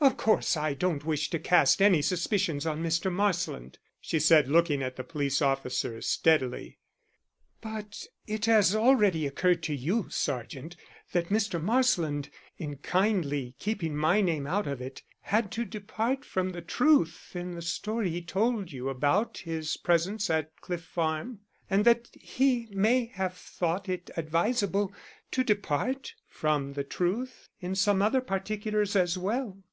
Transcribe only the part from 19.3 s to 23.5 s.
his presence at Cliff Farm, and that he may have